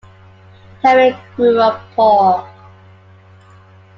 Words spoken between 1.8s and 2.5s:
poor.